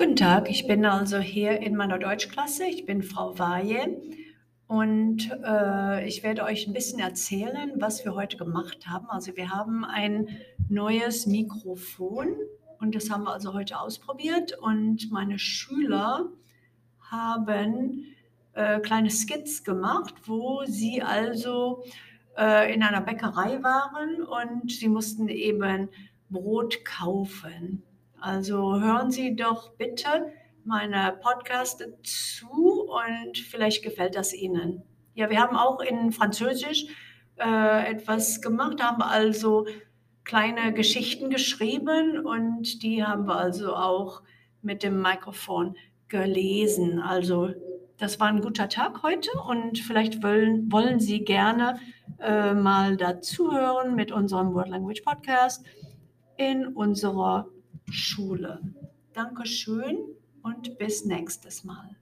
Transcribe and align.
Guten 0.00 0.16
Tag, 0.16 0.48
ich 0.48 0.66
bin 0.66 0.86
also 0.86 1.18
hier 1.18 1.60
in 1.60 1.76
meiner 1.76 1.98
Deutschklasse. 1.98 2.64
Ich 2.64 2.86
bin 2.86 3.02
Frau 3.02 3.38
Waje 3.38 4.00
und 4.66 5.30
äh, 5.44 6.08
ich 6.08 6.22
werde 6.22 6.44
euch 6.44 6.66
ein 6.66 6.72
bisschen 6.72 7.00
erzählen, 7.00 7.72
was 7.76 8.02
wir 8.02 8.14
heute 8.14 8.38
gemacht 8.38 8.86
haben. 8.86 9.10
Also 9.10 9.36
wir 9.36 9.50
haben 9.50 9.84
ein 9.84 10.38
neues 10.70 11.26
Mikrofon 11.26 12.34
und 12.78 12.94
das 12.94 13.10
haben 13.10 13.24
wir 13.24 13.34
also 13.34 13.52
heute 13.52 13.78
ausprobiert 13.78 14.56
und 14.58 15.10
meine 15.10 15.38
Schüler 15.38 16.30
haben 17.10 18.06
äh, 18.54 18.80
kleine 18.80 19.10
Skits 19.10 19.64
gemacht, 19.64 20.14
wo 20.24 20.64
sie 20.64 21.02
also 21.02 21.84
äh, 22.38 22.72
in 22.72 22.82
einer 22.82 23.02
Bäckerei 23.02 23.62
waren 23.62 24.22
und 24.22 24.72
sie 24.72 24.88
mussten 24.88 25.28
eben 25.28 25.90
Brot 26.30 26.86
kaufen. 26.86 27.82
Also 28.20 28.80
hören 28.80 29.10
Sie 29.10 29.34
doch 29.34 29.72
bitte 29.72 30.32
meine 30.64 31.18
Podcast 31.22 31.82
zu 32.02 32.86
und 32.88 33.38
vielleicht 33.38 33.82
gefällt 33.82 34.14
das 34.14 34.34
Ihnen. 34.34 34.82
Ja, 35.14 35.30
wir 35.30 35.40
haben 35.40 35.56
auch 35.56 35.80
in 35.80 36.12
Französisch 36.12 36.84
äh, 37.36 37.90
etwas 37.90 38.42
gemacht, 38.42 38.82
haben 38.82 39.02
also 39.02 39.66
kleine 40.24 40.72
Geschichten 40.74 41.30
geschrieben 41.30 42.26
und 42.26 42.82
die 42.82 43.02
haben 43.02 43.26
wir 43.26 43.36
also 43.36 43.74
auch 43.74 44.22
mit 44.62 44.82
dem 44.82 45.00
Mikrofon 45.00 45.76
gelesen. 46.08 47.00
Also 47.00 47.50
das 47.96 48.20
war 48.20 48.28
ein 48.28 48.42
guter 48.42 48.68
Tag 48.68 49.02
heute 49.02 49.30
und 49.48 49.78
vielleicht 49.78 50.22
wollen, 50.22 50.70
wollen 50.70 51.00
Sie 51.00 51.24
gerne 51.24 51.80
äh, 52.18 52.52
mal 52.52 52.96
dazuhören 52.96 53.94
mit 53.94 54.12
unserem 54.12 54.52
World 54.52 54.68
Language 54.68 55.02
Podcast 55.02 55.64
in 56.36 56.66
unserer 56.66 57.48
Schule. 57.90 58.60
Dankeschön 59.12 59.98
und 60.42 60.78
bis 60.78 61.04
nächstes 61.04 61.64
Mal. 61.64 61.96